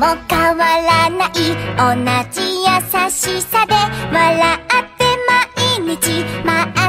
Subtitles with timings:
[0.00, 1.28] も変わらない。
[1.28, 1.92] 同
[2.32, 3.74] じ優しさで
[4.10, 5.04] 笑って
[5.84, 6.24] 毎日。
[6.42, 6.79] 毎日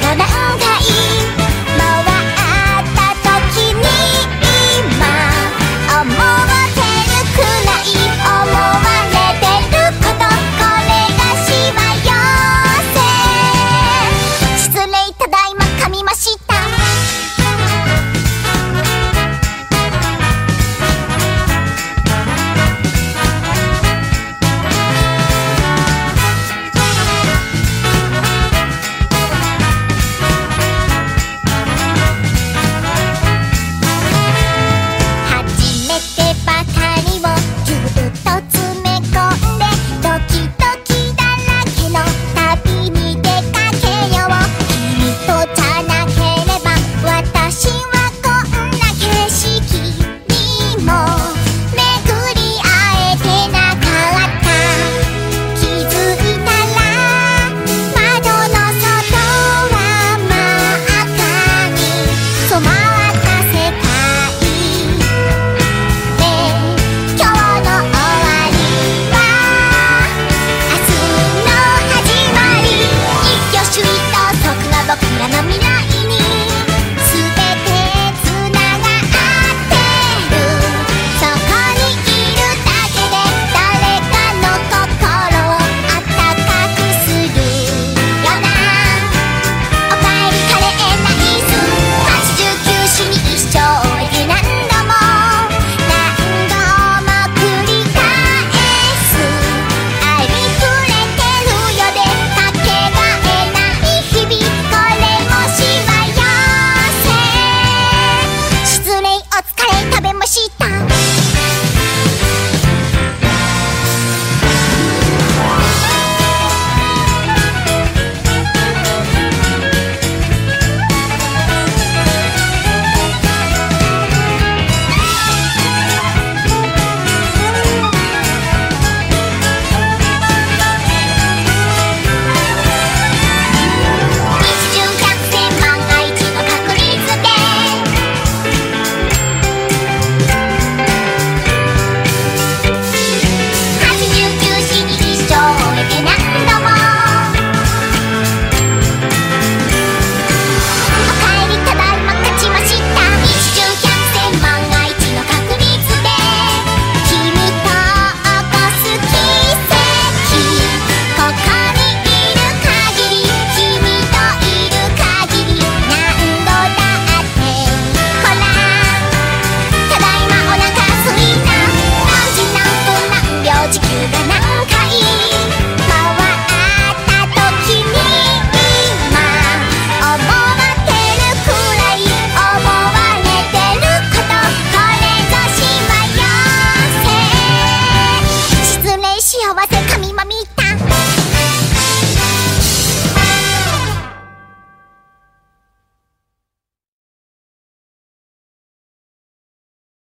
[0.00, 0.47] かな